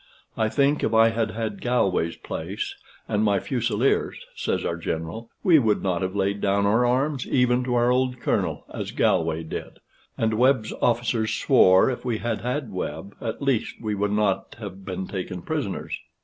"I 0.35 0.49
think 0.49 0.83
if 0.83 0.95
I 0.95 1.09
had 1.09 1.29
had 1.29 1.61
Galway's 1.61 2.15
place, 2.15 2.73
and 3.07 3.23
my 3.23 3.39
Fusileers," 3.39 4.17
says 4.35 4.65
our 4.65 4.75
General, 4.75 5.29
"we 5.43 5.59
would 5.59 5.83
not 5.83 6.01
have 6.01 6.15
laid 6.15 6.41
down 6.41 6.65
our 6.65 6.87
arms, 6.87 7.27
even 7.27 7.63
to 7.65 7.75
our 7.75 7.91
old 7.91 8.19
colonel, 8.19 8.65
as 8.73 8.89
Galway 8.89 9.43
did;" 9.43 9.77
and 10.17 10.33
Webb's 10.39 10.73
officers 10.81 11.31
swore 11.35 11.91
if 11.91 12.03
we 12.03 12.17
had 12.17 12.41
had 12.41 12.71
Webb, 12.73 13.13
at 13.21 13.43
least 13.43 13.75
we 13.79 13.93
would 13.93 14.09
not 14.11 14.55
have 14.57 14.83
been 14.83 15.05
taken 15.05 15.43
prisoners. 15.43 15.99